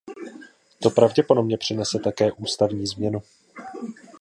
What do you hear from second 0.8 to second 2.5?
To pravděpodobně přinese také